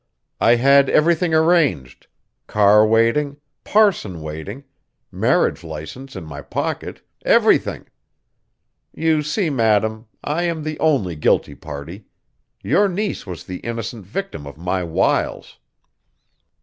I 0.39 0.55
had 0.55 0.89
everything 0.89 1.31
arranged 1.35 2.07
car 2.47 2.87
waiting, 2.87 3.37
parson 3.63 4.23
waiting, 4.23 4.63
marriage 5.11 5.63
license 5.63 6.15
in 6.15 6.23
my 6.25 6.41
pocket, 6.41 7.05
everything! 7.23 7.85
You 8.95 9.21
see 9.21 9.51
madam, 9.51 10.07
I 10.23 10.41
am 10.45 10.63
the 10.63 10.79
only 10.79 11.15
guilty 11.15 11.53
party. 11.53 12.05
Your 12.63 12.89
niece 12.89 13.27
was 13.27 13.43
the 13.43 13.57
innocent 13.59 14.03
victim 14.07 14.47
of 14.47 14.57
my 14.57 14.83
wiles." 14.83 15.59